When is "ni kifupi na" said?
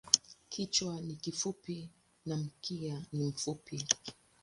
1.01-2.37